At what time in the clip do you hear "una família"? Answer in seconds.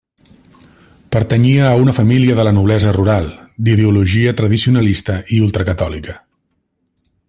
1.81-2.37